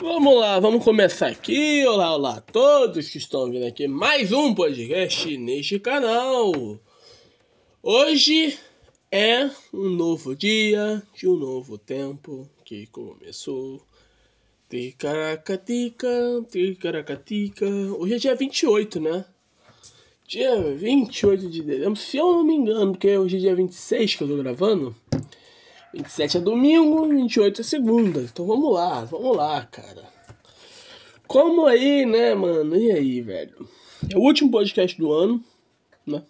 Vamos 0.00 0.38
lá, 0.38 0.60
vamos 0.60 0.84
começar 0.84 1.26
aqui. 1.26 1.84
Olá, 1.84 2.14
olá 2.14 2.36
a 2.36 2.40
todos 2.40 3.08
que 3.08 3.18
estão 3.18 3.50
vindo 3.50 3.66
aqui 3.66 3.88
mais 3.88 4.30
um 4.30 4.54
podcast 4.54 5.36
neste 5.36 5.80
canal. 5.80 6.52
Hoje 7.82 8.56
é 9.10 9.50
um 9.74 9.90
novo 9.90 10.36
dia 10.36 11.02
de 11.16 11.26
um 11.26 11.34
novo 11.34 11.76
tempo 11.76 12.48
que 12.64 12.86
começou. 12.86 13.82
Ticaracatica, 14.70 16.08
ticaracatica. 16.48 17.66
Hoje 17.66 18.14
é 18.14 18.18
dia 18.18 18.34
28, 18.36 19.00
né? 19.00 19.24
Dia 20.28 20.62
28 20.76 21.50
de 21.50 21.60
dezembro, 21.60 21.96
se 21.96 22.18
eu 22.18 22.26
não 22.26 22.44
me 22.44 22.54
engano, 22.54 22.92
porque 22.92 23.18
hoje 23.18 23.38
é 23.38 23.40
dia 23.40 23.56
26 23.56 24.14
que 24.14 24.22
eu 24.22 24.28
tô 24.28 24.36
gravando. 24.36 24.94
27 25.92 26.36
é 26.36 26.40
domingo, 26.40 27.08
28 27.08 27.60
é 27.60 27.64
segunda. 27.64 28.20
Então 28.20 28.46
vamos 28.46 28.72
lá, 28.72 29.04
vamos 29.04 29.36
lá, 29.36 29.64
cara. 29.66 30.04
Como 31.26 31.66
aí, 31.66 32.06
né, 32.06 32.34
mano? 32.34 32.76
E 32.76 32.90
aí, 32.90 33.20
velho? 33.20 33.68
É 34.10 34.16
o 34.16 34.20
último 34.20 34.50
podcast 34.50 34.96
do 34.98 35.12
ano, 35.12 35.44
né? 36.06 36.22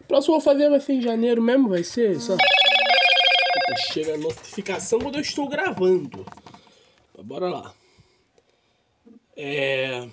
O 0.00 0.04
próximo 0.04 0.34
eu 0.34 0.40
vou 0.40 0.44
fazer 0.44 0.70
vai 0.70 0.80
ser 0.80 0.94
em 0.94 1.02
janeiro 1.02 1.42
mesmo, 1.42 1.68
vai 1.68 1.84
ser 1.84 2.20
só. 2.20 2.36
Chega 3.92 4.14
a 4.14 4.18
notificação 4.18 4.98
quando 4.98 5.16
eu 5.16 5.20
estou 5.20 5.48
gravando. 5.48 6.24
Mas 7.16 7.26
bora 7.26 7.48
lá. 7.48 7.74
É. 9.36 10.08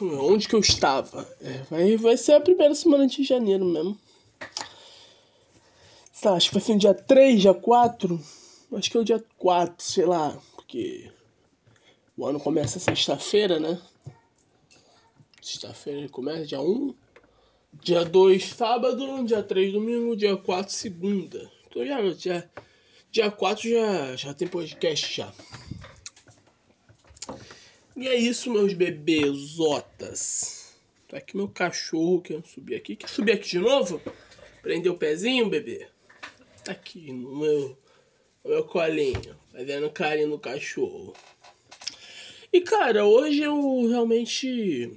Onde 0.00 0.48
que 0.48 0.54
eu 0.54 0.60
estava? 0.60 1.28
É, 1.40 1.62
vai, 1.70 1.96
vai 1.96 2.16
ser 2.16 2.32
a 2.32 2.40
primeira 2.40 2.74
semana 2.74 3.06
de 3.06 3.22
janeiro 3.22 3.64
mesmo. 3.64 3.98
Tá, 6.20 6.34
acho 6.34 6.48
que 6.48 6.54
vai 6.54 6.62
ser 6.62 6.74
no 6.74 6.78
dia 6.78 6.92
3, 6.92 7.40
dia 7.40 7.54
4. 7.54 8.20
Acho 8.74 8.90
que 8.90 8.96
é 8.98 9.00
o 9.00 9.04
dia 9.04 9.24
4, 9.38 9.82
sei 9.82 10.04
lá. 10.04 10.38
Porque 10.54 11.10
o 12.14 12.26
ano 12.26 12.38
começa 12.38 12.78
sexta-feira, 12.78 13.58
né? 13.58 13.80
Sexta-feira 15.40 16.06
começa, 16.10 16.44
dia 16.44 16.60
1. 16.60 16.94
Dia 17.82 18.04
2, 18.04 18.44
sábado. 18.44 19.24
Dia 19.24 19.42
3, 19.42 19.72
domingo. 19.72 20.14
Dia 20.14 20.36
4, 20.36 20.70
segunda. 20.70 21.50
Então 21.66 21.86
já, 21.86 22.10
já, 22.10 22.48
dia 23.10 23.30
4 23.30 23.70
já, 23.70 24.16
já 24.16 24.34
tem 24.34 24.46
podcast 24.46 25.16
já. 25.16 25.32
E 27.96 28.06
é 28.06 28.14
isso, 28.14 28.52
meus 28.52 28.74
bebezotas. 28.74 30.76
Tá 31.08 31.16
aqui 31.16 31.34
meu 31.34 31.48
cachorro 31.48 32.20
que 32.20 32.34
eu 32.34 32.44
subi 32.44 32.74
aqui. 32.74 32.94
Quer 32.94 33.08
subir 33.08 33.32
aqui 33.32 33.48
de 33.48 33.58
novo? 33.58 34.02
Prender 34.60 34.92
o 34.92 34.98
pezinho, 34.98 35.48
bebê? 35.48 35.88
Tá 36.64 36.72
aqui 36.72 37.12
no 37.12 37.38
meu, 37.38 37.78
no 38.44 38.50
meu 38.50 38.64
colinho, 38.64 39.36
fazendo 39.50 39.90
carinho 39.90 40.28
no 40.28 40.38
cachorro. 40.38 41.14
E 42.52 42.60
cara, 42.60 43.06
hoje 43.06 43.42
eu 43.42 43.88
realmente 43.88 44.92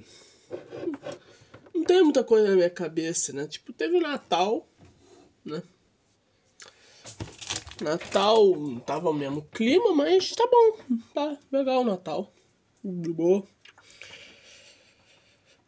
não 1.74 1.84
tenho 1.84 2.04
muita 2.04 2.24
coisa 2.24 2.48
na 2.48 2.56
minha 2.56 2.70
cabeça, 2.70 3.32
né? 3.32 3.46
Tipo, 3.46 3.72
teve 3.72 3.96
o 3.96 4.00
Natal, 4.00 4.66
né? 5.44 5.62
Natal 7.80 8.52
tava 8.86 9.10
o 9.10 9.14
mesmo 9.14 9.42
clima, 9.52 9.94
mas 9.94 10.30
tá 10.32 10.46
bom, 10.46 10.96
tá 11.12 11.38
legal 11.50 11.80
o 11.80 11.84
Natal. 11.84 12.32
De 12.82 13.12
boa. 13.12 13.46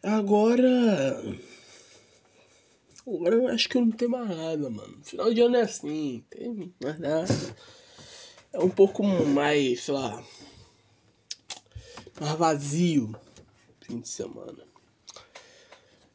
Agora 0.03 1.23
Agora 3.07 3.37
eu 3.37 3.47
acho 3.47 3.69
que 3.69 3.77
eu 3.77 3.87
não 3.87 3.93
tenho 3.93 4.11
mais 4.11 4.29
nada, 4.29 4.69
mano. 4.69 4.99
Final 5.05 5.33
de 5.33 5.41
ano 5.41 5.57
é 5.57 5.61
assim, 5.63 6.25
tem 6.29 6.75
mais 6.83 6.99
nada. 6.99 7.57
É 8.53 8.59
um 8.59 8.69
pouco 8.69 9.05
mais, 9.05 9.85
sei 9.85 9.95
lá. 9.95 10.25
Mais 12.21 12.37
vazio. 12.37 13.15
Fim 13.81 14.01
de 14.01 14.09
semana. 14.09 14.67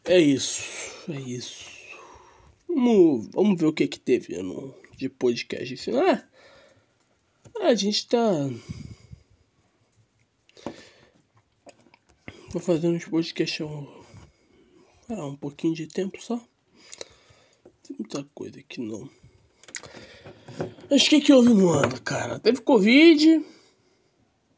É 0.04 0.20
isso. 0.20 0.64
É 1.10 1.18
isso. 1.18 1.66
Vamos, 2.68 3.30
vamos 3.32 3.58
ver 3.58 3.68
o 3.68 3.74
que 3.74 3.88
que 3.88 4.00
teve 4.00 4.42
no, 4.44 4.76
de 4.98 5.08
podcast. 5.08 5.74
Assim, 5.74 5.92
ah, 5.96 6.28
a 7.62 7.74
gente 7.74 8.06
tá. 8.06 8.50
Vou 12.50 12.62
fazendo 12.62 12.98
uns 12.98 13.06
podcasts 13.06 13.66
há 15.08 15.26
um 15.26 15.38
pouquinho 15.38 15.74
de 15.74 15.88
tempo 15.88 16.22
só 16.22 16.46
muita 17.98 18.24
coisa 18.34 18.60
aqui 18.60 18.82
não. 18.82 19.10
Mas 20.90 21.06
o 21.06 21.10
que, 21.10 21.22
que 21.22 21.34
houve 21.34 21.54
no 21.54 21.70
ano, 21.70 22.02
cara? 22.02 22.40
Teve 22.40 22.62
Covid, 22.62 23.44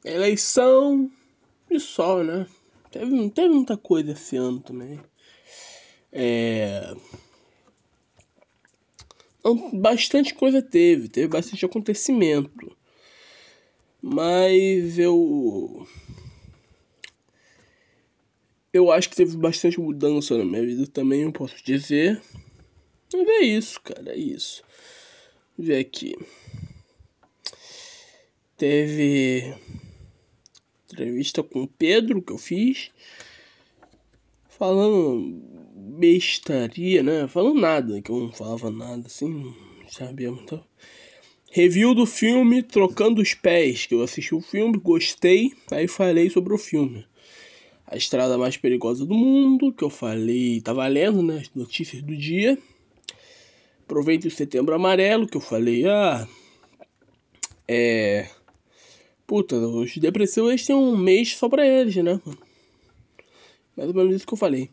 eleição 0.03 1.11
e 1.69 1.79
só, 1.79 2.23
né? 2.23 2.47
Teve, 2.91 3.29
teve 3.29 3.49
muita 3.49 3.77
coisa 3.77 4.11
esse 4.11 4.35
ano 4.35 4.59
também. 4.59 4.99
É. 6.11 6.94
Bastante 9.73 10.33
coisa 10.33 10.61
teve, 10.61 11.09
teve 11.09 11.27
bastante 11.27 11.65
acontecimento. 11.65 12.75
Mas 14.01 14.97
eu. 15.00 15.88
Eu 18.71 18.91
acho 18.91 19.09
que 19.09 19.15
teve 19.15 19.38
bastante 19.38 19.79
mudança 19.79 20.38
na 20.38 20.44
minha 20.44 20.65
vida 20.65 20.88
também, 20.88 21.21
eu 21.21 21.31
posso 21.31 21.63
dizer. 21.63 22.21
Mas 23.13 23.28
é 23.28 23.41
isso, 23.41 23.81
cara, 23.81 24.12
é 24.12 24.18
isso. 24.18 24.63
Vou 25.57 25.68
ver 25.68 25.79
aqui. 25.79 26.16
Teve 28.57 29.53
entrevista 30.91 31.44
com 31.44 31.63
o 31.63 31.68
Pedro 31.68 32.22
que 32.22 32.31
eu 32.31 32.38
fiz. 32.38 32.91
Falando 34.47 35.41
bestaria, 35.75 37.03
né? 37.03 37.28
Falando 37.28 37.59
nada, 37.59 38.01
que 38.01 38.12
eu 38.12 38.19
não 38.19 38.31
falava 38.31 38.69
nada 38.69 39.07
assim, 39.07 39.53
sabia 39.90 40.30
então. 40.30 40.63
Review 41.51 41.94
do 41.94 42.06
filme 42.06 42.63
Trocando 42.63 43.22
os 43.22 43.34
Pés, 43.34 43.85
que 43.85 43.94
eu 43.94 44.01
assisti 44.01 44.34
o 44.34 44.41
filme, 44.41 44.78
gostei, 44.80 45.53
aí 45.72 45.88
falei 45.88 46.30
sobre 46.30 46.53
o 46.53 46.57
filme. 46.57 47.06
A 47.85 47.95
estrada 47.95 48.38
mais 48.38 48.57
perigosa 48.57 49.06
do 49.06 49.13
mundo, 49.13 49.72
que 49.72 49.84
eu 49.84 49.90
falei, 49.90 50.62
tá 50.62 50.74
valendo, 50.74 51.22
né? 51.22 51.40
As 51.41 51.51
notícias 51.53 52.01
do 52.01 52.16
dia. 52.16 52.57
Aproveite 53.93 54.27
o 54.27 54.31
setembro 54.31 54.73
amarelo, 54.73 55.27
que 55.27 55.37
eu 55.37 55.41
falei, 55.41 55.85
ah. 55.85 56.27
É. 57.67 58.27
Puta, 59.27 59.55
os 59.55 59.95
depressivos 59.97 60.49
eles 60.49 60.65
têm 60.65 60.75
um 60.75 60.97
mês 60.97 61.37
só 61.37 61.47
pra 61.47 61.63
eles, 61.63 61.95
né? 61.97 62.19
Mais 63.77 63.89
ou 63.89 63.93
menos 63.93 64.15
isso 64.15 64.25
que 64.25 64.33
eu 64.33 64.37
falei. 64.37 64.71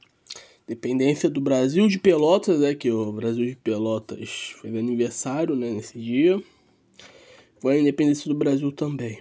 Dependência 0.67 1.29
do 1.29 1.39
Brasil 1.39 1.87
de 1.87 1.99
Pelotas, 1.99 2.63
é 2.63 2.75
que 2.75 2.91
o 2.91 3.13
Brasil 3.13 3.45
de 3.45 3.57
Pelotas 3.57 4.55
fez 4.63 4.75
aniversário, 4.75 5.55
né, 5.55 5.71
nesse 5.71 6.01
dia. 6.01 6.43
Foi 7.61 7.77
a 7.77 7.79
independência 7.79 8.27
do 8.27 8.35
Brasil 8.35 8.73
também. 8.73 9.21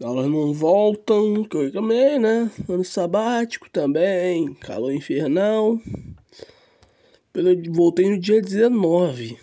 Elas 0.00 0.28
não 0.28 0.52
voltam, 0.52 1.42
que 1.42 1.56
eu 1.56 1.72
também, 1.72 2.20
né? 2.20 2.48
Ano 2.68 2.84
sabático 2.84 3.68
também, 3.68 4.54
calor 4.54 4.92
infernal. 4.92 5.80
Eu 7.40 7.72
voltei 7.72 8.10
no 8.10 8.18
dia 8.18 8.42
19. 8.42 9.38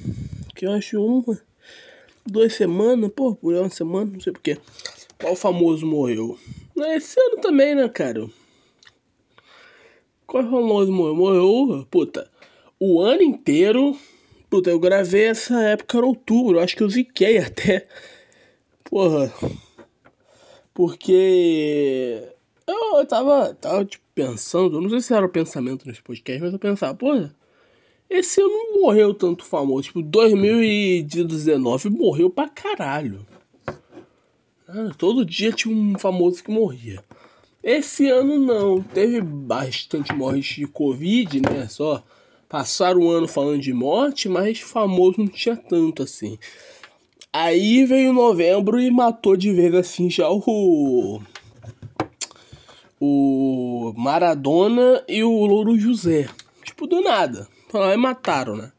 Que 0.56 0.68
eu 0.68 0.72
acho 0.72 1.04
uma. 1.04 1.42
Duas 2.26 2.54
semanas, 2.54 3.10
pô, 3.16 3.36
por 3.36 3.56
uma 3.56 3.70
semana, 3.70 4.12
não 4.12 4.20
sei 4.20 4.34
porquê. 4.34 4.58
Qual 5.20 5.36
famoso 5.36 5.86
morreu? 5.86 6.38
Esse 6.78 7.20
ano 7.20 7.38
também, 7.42 7.74
né, 7.74 7.90
cara? 7.90 8.30
Qual 10.28 10.44
famoso 10.44 10.92
morreu? 10.92 11.16
Morreu, 11.16 11.88
puta. 11.90 12.30
O 12.80 13.02
ano 13.02 13.24
inteiro. 13.24 13.98
Puta, 14.48 14.70
eu 14.70 14.80
gravei 14.80 15.26
essa 15.26 15.60
época 15.64 15.98
em 15.98 16.02
outubro. 16.02 16.60
Acho 16.60 16.76
que 16.76 16.84
eu 16.84 16.90
ziquei 16.90 17.40
até. 17.42 17.88
Porra. 18.84 19.34
Porque. 20.72 22.22
Eu 22.68 23.06
tava, 23.08 23.56
tava, 23.56 23.86
tipo, 23.86 24.06
pensando. 24.14 24.78
Eu 24.78 24.82
não 24.82 24.90
sei 24.90 25.02
se 25.02 25.14
era 25.16 25.26
o 25.26 25.30
pensamento 25.30 25.88
nesse 25.88 26.04
podcast, 26.04 26.44
mas 26.44 26.54
eu 26.54 26.60
pensava, 26.60 26.94
porra. 26.94 27.36
Esse 28.10 28.42
ano 28.42 28.52
não 28.52 28.82
morreu 28.82 29.14
tanto 29.14 29.44
famoso. 29.44 29.84
Tipo, 29.84 30.02
2019 30.02 31.90
morreu 31.90 32.30
pra 32.30 32.48
caralho. 32.48 33.26
Ah, 34.68 34.92
todo 34.98 35.26
dia 35.26 35.52
tinha 35.52 35.74
um 35.76 35.98
famoso 35.98 36.44
que 36.44 36.52
morria. 36.52 37.04
Esse 37.64 38.08
ano 38.10 38.40
não. 38.40 38.82
Teve 38.82 39.22
bastante 39.22 40.14
mortes 40.14 40.56
de 40.56 40.68
Covid, 40.68 41.42
né? 41.42 41.68
Só 41.68 42.04
passaram 42.48 43.02
o 43.02 43.10
ano 43.10 43.28
falando 43.28 43.62
de 43.62 43.74
morte, 43.74 44.30
mas 44.30 44.60
famoso 44.60 45.20
não 45.20 45.28
tinha 45.28 45.56
tanto 45.56 46.04
assim. 46.04 46.38
Aí 47.32 47.86
veio 47.86 48.14
novembro 48.14 48.80
e 48.80 48.90
matou 48.90 49.36
de 49.36 49.52
vez 49.52 49.74
assim 49.76 50.10
já 50.10 50.30
o. 50.30 51.22
O 53.00 53.94
Maradona 53.96 55.04
e 55.08 55.24
o 55.24 55.46
Louro 55.46 55.78
José. 55.78 56.28
Tipo, 56.64 56.88
do 56.88 57.02
nada. 57.02 57.48
Aí 57.74 57.98
mataram, 57.98 58.56
né? 58.56 58.72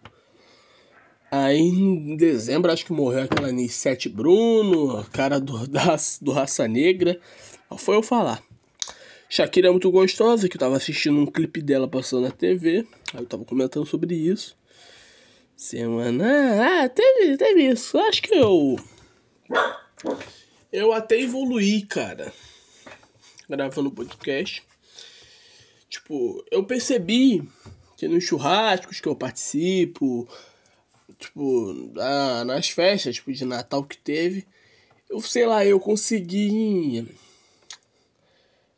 Aí 1.31 1.59
em 1.59 2.17
dezembro 2.17 2.73
acho 2.73 2.87
que 2.87 2.93
morreu 2.93 3.25
aquela 3.25 3.53
Nissete 3.53 4.09
Bruno, 4.09 5.05
cara 5.13 5.39
do, 5.39 5.67
da, 5.69 5.97
do 6.23 6.33
Raça 6.33 6.67
Negra. 6.67 7.21
Foi 7.77 7.97
eu 7.97 8.03
falar. 8.03 8.43
Shakira 9.29 9.69
é 9.69 9.71
muito 9.71 9.91
gostosa, 9.91 10.49
que 10.49 10.57
eu 10.57 10.61
tava 10.61 10.77
assistindo 10.77 11.19
um 11.19 11.27
clipe 11.27 11.61
dela 11.61 11.87
passando 11.87 12.23
na 12.23 12.31
TV. 12.31 12.87
Aí 13.13 13.21
eu 13.21 13.27
tava 13.27 13.45
comentando 13.45 13.85
sobre 13.85 14.15
isso. 14.15 14.57
Semana. 15.55 16.85
Ah, 16.85 16.89
teve, 16.89 17.37
teve 17.37 17.69
isso. 17.69 17.99
Acho 17.99 18.23
que 18.23 18.35
eu. 18.35 18.77
Eu 20.73 20.93
até 20.95 21.21
evoluí, 21.21 21.83
cara. 21.83 22.33
Gravando 23.51 23.91
podcast. 23.91 24.63
Tipo, 25.91 26.43
eu 26.51 26.65
percebi 26.65 27.47
que 27.99 28.07
nos 28.07 28.23
churrascos 28.23 29.01
que 29.01 29.09
eu 29.09 29.17
participo, 29.17 30.29
tipo, 31.19 31.75
nas 32.47 32.69
festas 32.69 33.17
tipo, 33.17 33.33
de 33.33 33.45
Natal 33.45 33.83
que 33.83 33.99
teve, 33.99 34.47
eu 35.11 35.21
sei 35.21 35.45
lá, 35.45 35.67
eu 35.67 35.81
consegui 35.81 37.09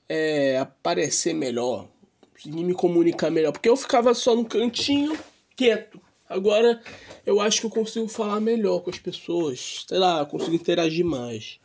é, 0.09 0.57
aparecer 0.57 1.35
melhor, 1.35 1.87
conseguir 2.33 2.65
me 2.65 2.73
comunicar 2.73 3.31
melhor. 3.31 3.53
Porque 3.53 3.69
eu 3.69 3.77
ficava 3.77 4.15
só 4.15 4.35
no 4.35 4.47
cantinho, 4.47 5.19
quieto. 5.55 6.01
Agora 6.27 6.83
eu 7.27 7.43
acho 7.43 7.61
que 7.61 7.67
eu 7.67 7.71
consigo 7.71 8.09
falar 8.09 8.41
melhor 8.41 8.81
com 8.81 8.89
as 8.89 8.99
pessoas. 8.99 9.85
Sei 9.87 9.99
lá, 9.99 10.21
eu 10.21 10.27
consigo 10.27 10.55
interagir 10.55 11.05
mais. 11.05 11.61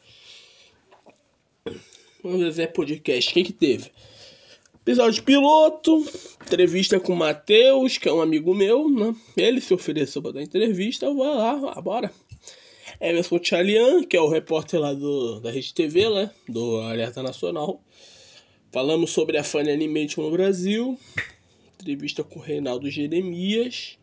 Vamos 2.21 2.53
ver 2.53 2.73
podcast. 2.73 3.31
O 3.31 3.33
que, 3.33 3.43
que 3.45 3.53
teve? 3.53 3.91
Episódio 4.85 5.23
piloto, 5.23 6.05
entrevista 6.43 6.99
com 6.99 7.13
o 7.13 7.15
Matheus, 7.15 7.97
que 7.97 8.07
é 8.07 8.13
um 8.13 8.21
amigo 8.21 8.53
meu, 8.53 8.87
né? 8.87 9.15
Ele 9.35 9.59
se 9.59 9.73
ofereceu 9.73 10.21
para 10.21 10.33
dar 10.33 10.43
entrevista, 10.43 11.11
vou 11.11 11.25
lá, 11.25 11.73
ah, 11.75 11.81
bora. 11.81 12.11
Emerson 13.01 13.39
Tchalian, 13.39 14.03
que 14.03 14.15
é 14.15 14.21
o 14.21 14.29
repórter 14.29 14.79
lá 14.79 14.93
do, 14.93 15.39
da 15.39 15.49
Rede 15.49 15.73
TV, 15.73 16.07
né? 16.07 16.29
Do 16.47 16.81
Alerta 16.81 17.23
Nacional. 17.23 17.81
Falamos 18.71 19.09
sobre 19.09 19.39
a 19.39 19.43
Funny 19.43 19.71
Animation 19.71 20.21
no 20.21 20.29
Brasil. 20.29 20.99
Entrevista 21.81 22.23
com 22.23 22.37
o 22.37 22.43
Reinaldo 22.43 22.87
Jeremias. 22.87 23.97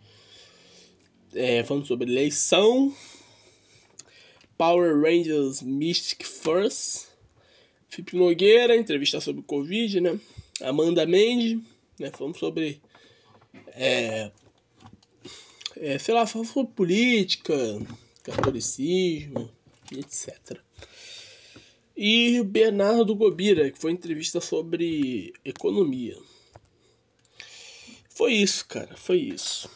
É, 1.33 1.63
falando 1.63 1.87
sobre 1.87 2.11
eleição. 2.11 2.93
Power 4.59 5.01
Rangers 5.01 5.63
Mystic 5.63 6.25
Force. 6.25 7.07
Felipe 7.89 8.17
Nogueira, 8.17 8.75
entrevista 8.75 9.21
sobre 9.21 9.43
Covid, 9.43 10.01
né? 10.01 10.19
Amanda 10.61 11.07
Mendes, 11.07 11.63
né? 11.99 12.11
Falando 12.11 12.39
sobre. 12.39 12.81
É, 13.69 14.31
é, 15.77 15.99
sei 15.99 16.15
lá, 16.15 16.27
falando 16.27 16.49
sobre 16.49 16.75
política, 16.75 17.55
catolicismo, 18.23 19.51
etc 19.91 20.61
e 21.97 22.41
o 22.41 22.45
Bernardo 22.45 23.15
Gobira, 23.15 23.71
que 23.71 23.79
foi 23.79 23.93
entrevista 23.93 24.41
sobre 24.41 25.33
economia. 25.45 26.17
Foi 28.09 28.35
isso, 28.35 28.67
cara, 28.67 28.97
foi 28.97 29.19
isso. 29.19 29.71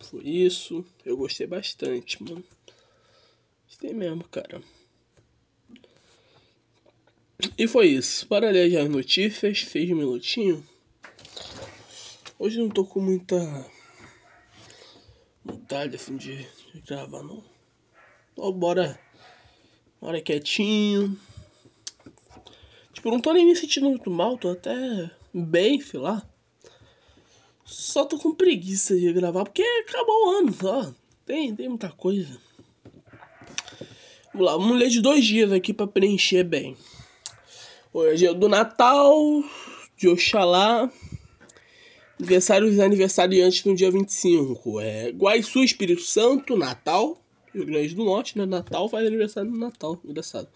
Foi 0.00 0.22
isso. 0.24 0.84
Eu 1.04 1.16
gostei 1.16 1.46
bastante, 1.46 2.22
mano. 2.22 2.44
Gostei 3.66 3.92
mesmo, 3.92 4.24
cara. 4.24 4.62
E 7.56 7.66
foi 7.66 7.88
isso. 7.88 8.26
Para 8.26 8.50
ler 8.50 8.70
já 8.70 8.82
as 8.82 8.88
notícias, 8.88 9.60
seis 9.60 9.88
minutinhos. 9.90 10.62
Hoje 12.38 12.58
não 12.58 12.68
tô 12.68 12.84
com 12.84 13.00
muita 13.00 13.70
vontade 15.44 15.96
assim 15.96 16.16
de, 16.16 16.36
de 16.74 16.80
gravar 16.86 17.22
não. 17.22 17.44
Então 18.32 18.52
bora. 18.52 18.98
Bora 20.00 20.20
quietinho. 20.20 21.18
Tipo, 22.92 23.10
não 23.10 23.20
tô 23.20 23.32
nem 23.32 23.46
me 23.46 23.56
sentindo 23.56 23.88
muito 23.88 24.10
mal, 24.10 24.36
tô 24.36 24.50
até 24.50 25.10
bem, 25.32 25.80
sei 25.80 26.00
lá. 26.00 26.26
Só 27.64 28.04
tô 28.04 28.18
com 28.18 28.34
preguiça 28.34 28.96
de 28.96 29.12
gravar, 29.12 29.44
porque 29.44 29.62
acabou 29.62 30.26
o 30.26 30.30
ano, 30.38 30.52
só. 30.52 30.94
Tem, 31.24 31.54
tem 31.54 31.68
muita 31.68 31.90
coisa. 31.90 32.38
Vamos 34.32 34.46
lá, 34.46 34.52
vamos 34.52 34.78
ler 34.78 34.88
de 34.88 35.00
dois 35.00 35.24
dias 35.24 35.52
aqui 35.52 35.72
pra 35.72 35.86
preencher 35.86 36.44
bem. 36.44 36.76
Hoje 37.94 38.26
é 38.26 38.32
do 38.32 38.48
Natal, 38.48 39.44
de 39.98 40.08
Oxalá. 40.08 40.90
Aniversários 42.18 42.76
e 42.76 42.80
aniversariantes 42.80 43.62
no 43.64 43.74
dia 43.74 43.90
25. 43.90 44.80
É 44.80 45.10
Guaiçu, 45.10 45.62
Espírito 45.62 46.00
Santo, 46.00 46.56
Natal. 46.56 47.22
Rio 47.52 47.66
Grande 47.66 47.94
do 47.94 48.02
Norte, 48.02 48.38
né? 48.38 48.46
Natal 48.46 48.88
faz 48.88 49.06
aniversário 49.06 49.50
no 49.50 49.58
Natal. 49.58 50.00
Engraçado. 50.02 50.48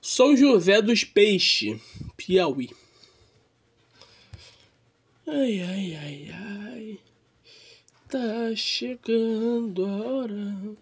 São 0.00 0.34
José 0.34 0.80
dos 0.80 1.04
Peixes, 1.04 1.78
Piauí. 2.16 2.70
Ai, 5.26 5.60
ai, 5.60 5.98
ai, 6.00 6.30
ai. 6.32 6.98
Tá 8.08 8.56
chegando 8.56 9.84
a 9.84 9.96
hora 9.98 10.76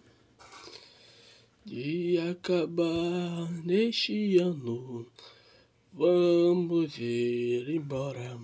de 1.65 2.17
acabar 2.19 3.51
neste 3.65 4.37
ano. 4.37 5.05
Vamos 5.93 6.97
ir 6.97 7.69
embora. 7.69 8.37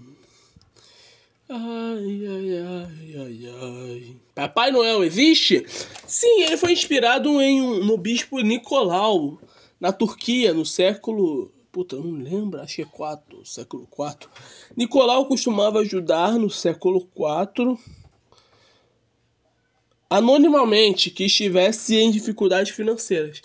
Ai, 1.47 2.25
ai, 2.27 2.57
ai, 2.57 3.15
ai, 3.17 3.49
ai. 3.61 4.15
Papai 4.33 4.71
Noel 4.71 5.03
existe? 5.03 5.63
Sim, 6.07 6.41
ele 6.41 6.57
foi 6.57 6.71
inspirado 6.71 7.39
em 7.39 7.61
um, 7.61 7.83
no 7.83 7.97
bispo 7.97 8.39
Nicolau 8.39 9.39
na 9.79 9.91
Turquia, 9.91 10.53
no 10.53 10.65
século. 10.65 11.51
Puta, 11.71 11.97
não 11.97 12.11
lembro, 12.11 12.61
acho 12.61 12.77
que 12.77 12.81
é 12.81 12.85
4, 12.85 13.45
século 13.45 13.85
4. 13.91 14.29
Nicolau 14.75 15.27
costumava 15.27 15.79
ajudar 15.79 16.33
no 16.33 16.49
século 16.49 17.05
4 17.13 17.77
anonimamente 20.09 21.09
que 21.09 21.25
estivesse 21.25 21.95
em 21.95 22.09
dificuldades 22.09 22.73
financeiras 22.73 23.41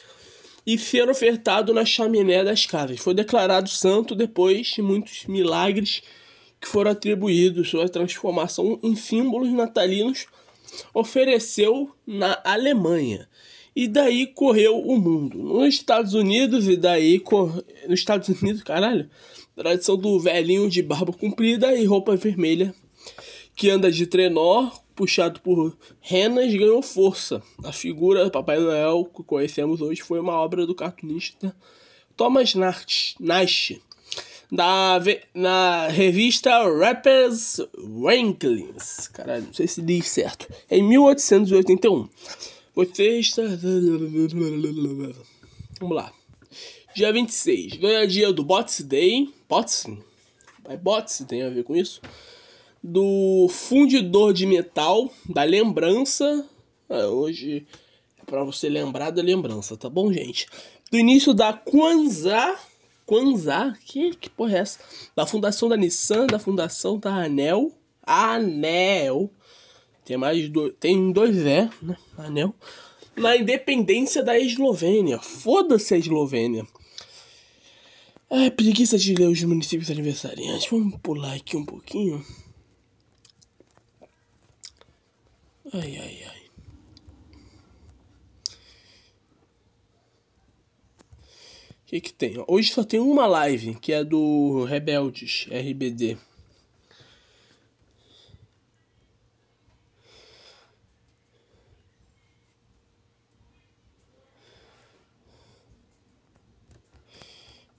e 0.66 0.78
ser 0.78 1.08
ofertado 1.08 1.72
na 1.72 1.84
chaminé 1.84 2.44
das 2.44 2.66
casas. 2.66 3.00
Foi 3.00 3.14
declarado 3.14 3.68
santo 3.68 4.14
depois 4.14 4.68
de 4.68 4.82
muitos 4.82 5.26
milagres 5.26 6.02
que 6.60 6.68
foram 6.68 6.90
atribuídos. 6.90 7.70
Sua 7.70 7.88
transformação 7.88 8.78
em 8.82 8.94
símbolos 8.94 9.50
natalinos 9.52 10.26
ofereceu 10.94 11.90
na 12.06 12.40
Alemanha 12.44 13.28
e 13.74 13.86
daí 13.86 14.26
correu 14.26 14.78
o 14.78 14.98
mundo. 14.98 15.38
Nos 15.38 15.74
Estados 15.74 16.14
Unidos, 16.14 16.68
e 16.68 16.76
daí. 16.76 17.18
Cor... 17.18 17.64
Nos 17.88 18.00
Estados 18.00 18.28
Unidos, 18.28 18.62
caralho. 18.62 19.08
Tradição 19.54 19.96
do 19.96 20.18
velhinho 20.18 20.68
de 20.68 20.82
barba 20.82 21.12
comprida 21.12 21.74
e 21.74 21.84
roupa 21.84 22.16
vermelha. 22.16 22.74
Que 23.54 23.70
anda 23.70 23.90
de 23.90 24.06
trenó, 24.06 24.70
puxado 25.00 25.40
por 25.40 25.74
renas, 25.98 26.52
ganhou 26.52 26.82
força. 26.82 27.42
A 27.64 27.72
figura 27.72 28.22
do 28.22 28.30
Papai 28.30 28.58
Noel 28.58 29.06
que 29.06 29.22
conhecemos 29.22 29.80
hoje 29.80 30.02
foi 30.02 30.20
uma 30.20 30.34
obra 30.34 30.66
do 30.66 30.74
cartunista 30.74 31.56
Thomas 32.14 32.54
Nash. 32.54 33.80
Da, 34.52 35.00
na 35.32 35.88
revista 35.88 36.50
Rappers 36.78 37.60
Ranklings. 38.04 39.08
Caralho, 39.08 39.46
não 39.46 39.54
sei 39.54 39.66
se 39.66 39.80
diz 39.80 40.06
certo. 40.06 40.46
Em 40.70 40.82
1881. 40.82 42.06
Você 42.74 43.20
está. 43.20 43.42
Vamos 45.80 45.96
lá. 45.96 46.12
Dia 46.94 47.10
26. 47.10 47.76
Ganha 47.76 48.06
dia 48.06 48.30
do 48.34 48.44
Bots 48.44 48.82
Day. 48.82 49.32
Bots? 49.48 49.86
Bots, 50.82 51.24
tem 51.26 51.42
a 51.42 51.48
ver 51.48 51.64
com 51.64 51.74
isso. 51.74 52.02
Do 52.82 53.48
fundidor 53.48 54.32
de 54.32 54.46
metal. 54.46 55.12
Da 55.28 55.42
lembrança. 55.42 56.48
É, 56.88 57.06
hoje 57.06 57.66
é 58.20 58.24
pra 58.24 58.42
você 58.42 58.68
lembrar 58.68 59.10
da 59.10 59.22
lembrança, 59.22 59.76
tá 59.76 59.88
bom, 59.88 60.12
gente? 60.12 60.46
Do 60.90 60.98
início 60.98 61.32
da 61.32 61.52
Kwanzaa. 61.52 62.58
Kwanzaa? 63.06 63.76
Que, 63.84 64.14
que 64.16 64.30
porra 64.30 64.56
é 64.56 64.60
essa? 64.60 64.80
Da 65.14 65.26
fundação 65.26 65.68
da 65.68 65.76
Nissan, 65.76 66.26
da 66.26 66.38
fundação 66.38 66.98
da 66.98 67.14
Anel. 67.14 67.72
Anel 68.02 69.30
tem 70.10 70.16
mais 70.16 70.48
do, 70.48 70.72
tem 70.72 71.12
dois 71.12 71.46
é, 71.46 71.70
né? 71.80 71.96
Anel. 72.18 72.52
Na 73.16 73.36
independência 73.36 74.24
da 74.24 74.36
Eslovênia. 74.36 75.20
Foda-se 75.20 75.94
a 75.94 75.98
Eslovênia. 75.98 76.66
Ai, 78.28 78.50
preguiça 78.50 78.98
de 78.98 79.14
ler 79.14 79.28
os 79.28 79.40
municípios 79.44 79.88
aniversariantes. 79.88 80.68
Vamos 80.68 80.98
pular 81.00 81.34
aqui 81.34 81.56
um 81.56 81.64
pouquinho. 81.64 82.24
Ai, 85.72 85.96
ai, 85.98 86.24
ai. 86.24 86.40
O 91.82 91.86
que, 91.86 92.00
que 92.00 92.12
tem? 92.12 92.44
Hoje 92.48 92.72
só 92.72 92.82
tem 92.82 92.98
uma 92.98 93.26
live, 93.26 93.74
que 93.76 93.92
é 93.92 94.02
do 94.02 94.64
Rebeldes 94.64 95.46
RBD. 95.48 96.16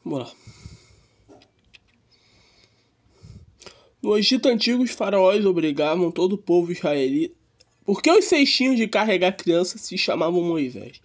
Vamos 0.03 0.19
lá. 0.19 0.36
No 4.01 4.17
Egito 4.17 4.48
Antigo, 4.48 4.81
os 4.81 4.91
faraós 4.91 5.45
obrigavam 5.45 6.10
todo 6.10 6.33
o 6.33 6.38
povo 6.38 6.71
israelita 6.71 7.40
por 7.83 8.01
que 8.01 8.11
os 8.11 8.25
cestinhos 8.25 8.77
de 8.77 8.88
carregar 8.88 9.31
criança 9.35 9.77
se 9.77 9.97
chamavam 9.97 10.41
Moisés? 10.41 11.01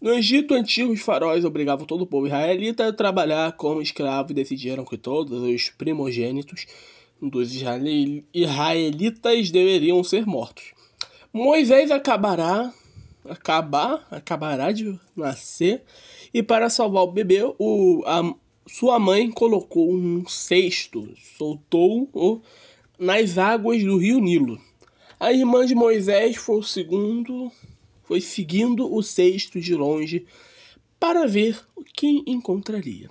No 0.00 0.12
Egito 0.14 0.54
Antigo, 0.54 0.92
os 0.92 1.00
faraós 1.00 1.44
obrigavam 1.44 1.86
todo 1.86 2.02
o 2.02 2.06
povo 2.06 2.26
israelita 2.26 2.88
a 2.88 2.92
trabalhar 2.92 3.52
como 3.52 3.82
escravo 3.82 4.32
e 4.32 4.34
decidiram 4.34 4.84
que 4.84 4.96
todos 4.96 5.42
os 5.42 5.70
primogênitos 5.70 6.66
dos 7.20 7.54
israelitas 8.34 9.50
deveriam 9.50 10.02
ser 10.02 10.26
mortos. 10.26 10.72
Moisés 11.32 11.90
acabará, 11.90 12.72
acabar, 13.28 14.04
acabará 14.10 14.72
de 14.72 14.98
nascer 15.14 15.82
e 16.34 16.42
para 16.42 16.68
salvar 16.68 17.04
o 17.04 17.12
bebê, 17.12 17.42
o, 17.58 18.02
a, 18.06 18.34
sua 18.66 18.98
mãe 18.98 19.30
colocou 19.30 19.92
um 19.92 20.26
cesto, 20.26 21.08
soltou-o 21.38 22.42
nas 22.98 23.38
águas 23.38 23.84
do 23.84 23.98
rio 23.98 24.18
Nilo. 24.18 24.60
A 25.22 25.32
irmã 25.32 25.64
de 25.64 25.72
Moisés 25.72 26.34
foi 26.34 26.58
o 26.58 26.64
segundo, 26.64 27.52
foi 28.02 28.20
seguindo 28.20 28.92
o 28.92 29.00
cesto 29.04 29.60
de 29.60 29.72
longe 29.72 30.26
para 30.98 31.28
ver 31.28 31.64
o 31.76 31.84
que 31.84 32.24
encontraria. 32.26 33.08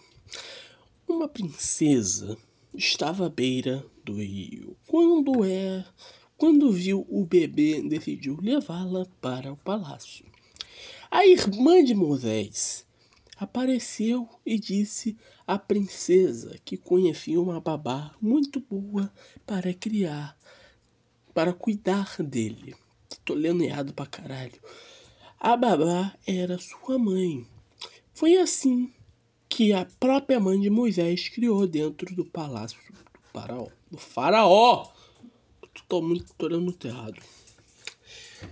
Uma 1.07 1.29
princesa 1.29 2.37
estava 2.73 3.27
à 3.27 3.29
beira 3.29 3.85
do 4.03 4.15
rio. 4.15 4.75
Quando 4.87 5.45
é, 5.45 5.85
quando 6.35 6.69
viu 6.69 7.07
o 7.09 7.23
bebê, 7.23 7.81
decidiu 7.81 8.37
levá-la 8.41 9.07
para 9.21 9.53
o 9.53 9.55
palácio. 9.55 10.25
A 11.09 11.25
irmã 11.25 11.81
de 11.81 11.95
Moisés 11.95 12.85
apareceu 13.37 14.27
e 14.45 14.59
disse 14.59 15.15
à 15.47 15.57
princesa 15.57 16.59
que 16.65 16.75
conhecia 16.75 17.39
uma 17.39 17.61
babá 17.61 18.13
muito 18.21 18.59
boa 18.59 19.09
para 19.45 19.73
criar, 19.73 20.37
para 21.33 21.53
cuidar 21.53 22.15
dele. 22.19 22.75
Tô 23.23 23.33
lendo 23.33 23.63
errado 23.63 23.93
pra 23.93 24.05
caralho. 24.05 24.59
A 25.39 25.55
babá 25.57 26.13
era 26.25 26.57
sua 26.57 26.97
mãe. 26.97 27.45
Foi 28.13 28.37
assim 28.37 28.93
que 29.49 29.73
a 29.73 29.85
própria 29.99 30.39
mãe 30.39 30.59
de 30.59 30.69
Moisés 30.69 31.29
criou 31.29 31.67
dentro 31.67 32.15
do 32.15 32.25
palácio 32.25 32.77
do 32.89 33.19
faraó. 33.33 33.67
Do 33.89 33.97
faraó! 33.97 34.91
Tô 35.87 36.01
muito, 36.01 36.33
tô 36.37 36.47
lendo 36.47 36.61
muito 36.61 36.87
errado. 36.87 37.21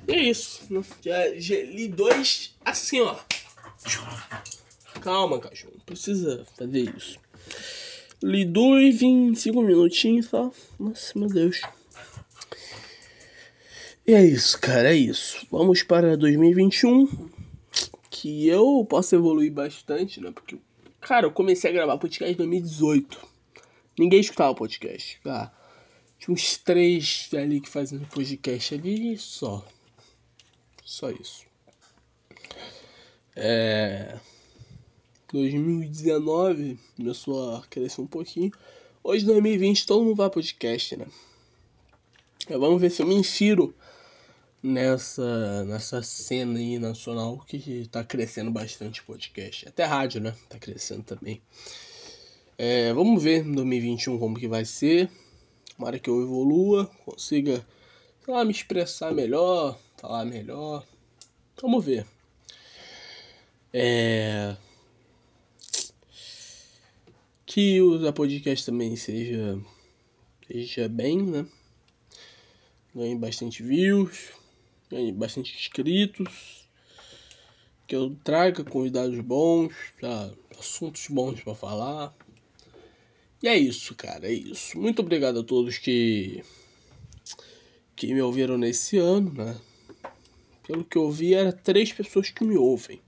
E 0.07 0.11
é 0.11 0.23
isso. 0.29 0.61
Já, 1.01 1.39
já 1.39 1.55
li 1.63 1.87
dois 1.87 2.55
assim, 2.65 3.01
ó. 3.01 3.17
Calma, 5.01 5.39
cachorro. 5.39 5.73
Não 5.77 5.85
precisa 5.85 6.45
fazer 6.57 6.93
isso. 6.95 7.19
Li 8.21 8.43
dois 8.43 9.01
em 9.01 9.33
cinco 9.35 9.61
minutinhos 9.61 10.27
só. 10.27 10.51
Nossa, 10.77 11.17
meu 11.17 11.29
Deus. 11.29 11.61
E 14.09 14.13
é 14.15 14.25
isso, 14.25 14.59
cara. 14.59 14.91
É 14.91 14.95
isso. 14.95 15.45
Vamos 15.51 15.83
para 15.83 16.17
2021. 16.17 17.29
Que 18.09 18.47
eu 18.47 18.83
posso 18.89 19.13
evoluir 19.13 19.53
bastante, 19.53 20.19
né? 20.19 20.31
Porque, 20.31 20.57
cara, 20.99 21.27
eu 21.27 21.31
comecei 21.31 21.69
a 21.69 21.73
gravar 21.73 21.95
podcast 21.99 22.33
em 22.33 22.35
2018. 22.35 23.19
Ninguém 23.99 24.19
escutava 24.19 24.55
podcast. 24.55 25.19
Ah, 25.23 25.51
tinha 26.17 26.33
uns 26.33 26.57
três 26.57 27.29
ali 27.35 27.61
que 27.61 27.69
faziam 27.69 28.03
podcast 28.05 28.73
ali 28.73 29.13
e 29.13 29.17
só. 29.19 29.63
Só 30.83 31.11
isso. 31.11 31.45
É. 33.35 34.17
2019 35.31 36.79
começou 36.97 37.57
a 37.57 37.67
crescer 37.67 38.01
um 38.01 38.07
pouquinho. 38.07 38.51
Hoje, 39.03 39.23
2020, 39.23 39.85
todo 39.85 40.03
mundo 40.03 40.15
vai 40.15 40.31
podcast, 40.31 40.97
né? 40.97 41.05
Vamos 42.49 42.81
ver 42.81 42.89
se 42.89 43.03
eu 43.03 43.05
me 43.05 43.13
insiro 43.13 43.71
nessa, 44.61 45.63
nessa 45.65 46.01
cena 46.01 46.59
aí 46.59 46.79
nacional 46.79 47.37
que 47.47 47.87
tá 47.91 48.03
crescendo 48.03 48.51
bastante 48.51 49.03
podcast. 49.03 49.67
Até 49.67 49.85
rádio, 49.85 50.21
né? 50.21 50.35
Tá 50.47 50.59
crescendo 50.59 51.03
também. 51.03 51.41
É, 52.57 52.93
vamos 52.93 53.23
ver 53.23 53.45
em 53.45 53.51
2021 53.53 54.19
como 54.19 54.39
que 54.39 54.47
vai 54.47 54.65
ser. 54.65 55.09
Tomara 55.75 55.99
que 55.99 56.09
eu 56.09 56.21
evolua, 56.21 56.85
consiga, 57.05 57.65
sei 58.25 58.33
lá, 58.33 58.43
me 58.43 58.51
expressar 58.51 59.13
melhor, 59.13 59.79
falar 59.97 60.25
melhor. 60.25 60.85
Vamos 61.61 61.85
ver. 61.85 62.05
É 63.73 64.55
que 67.49 67.81
o 67.81 68.13
podcast 68.13 68.63
também 68.63 68.95
seja, 68.95 69.59
seja 70.45 70.87
bem, 70.87 71.19
né? 71.19 71.47
Ganhe 72.93 73.15
bastante 73.15 73.63
views, 73.63 74.29
ganhe 74.89 75.11
bastante 75.11 75.55
inscritos, 75.55 76.67
que 77.87 77.95
eu 77.95 78.15
traga 78.23 78.63
convidados 78.63 79.19
bons, 79.19 79.73
assuntos 80.59 81.07
bons 81.07 81.41
para 81.41 81.55
falar. 81.55 82.15
E 83.41 83.47
é 83.47 83.57
isso, 83.57 83.95
cara, 83.95 84.27
é 84.27 84.33
isso. 84.33 84.77
Muito 84.77 85.01
obrigado 85.01 85.39
a 85.39 85.43
todos 85.43 85.77
que 85.77 86.43
que 87.95 88.13
me 88.13 88.21
ouviram 88.21 88.57
nesse 88.57 88.97
ano, 88.97 89.33
né? 89.33 89.59
Pelo 90.65 90.85
que 90.85 90.97
eu 90.97 91.11
vi, 91.11 91.33
era 91.33 91.51
três 91.51 91.91
pessoas 91.91 92.29
que 92.29 92.45
me 92.45 92.55
ouvem. 92.55 93.01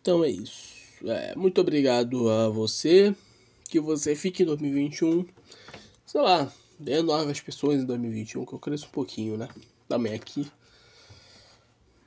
Então 0.00 0.24
é 0.24 0.30
isso. 0.30 0.74
É, 1.04 1.34
muito 1.36 1.60
obrigado 1.60 2.30
a 2.30 2.48
você. 2.48 3.14
Que 3.68 3.78
você 3.78 4.14
fique 4.14 4.44
em 4.44 4.46
2021. 4.46 5.26
Sei 6.06 6.20
lá, 6.20 6.50
vendo 6.80 7.08
novas 7.08 7.40
pessoas 7.40 7.82
em 7.82 7.84
2021, 7.84 8.46
que 8.46 8.52
eu 8.54 8.58
cresço 8.58 8.86
um 8.86 8.90
pouquinho, 8.90 9.36
né? 9.36 9.48
Também 9.88 10.14
aqui. 10.14 10.46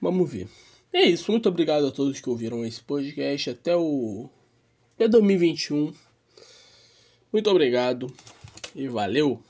Vamos 0.02 0.30
ver. 0.32 0.48
É 0.92 1.04
isso. 1.04 1.32
Muito 1.32 1.50
obrigado 1.50 1.88
a 1.88 1.92
todos 1.92 2.20
que 2.20 2.30
ouviram 2.30 2.66
esse 2.66 2.82
podcast. 2.82 3.50
Até 3.50 3.76
o. 3.76 4.30
Até 4.96 5.08
2021. 5.08 5.94
Muito 7.32 7.50
obrigado. 7.50 8.12
E 8.76 8.88
valeu! 8.88 9.42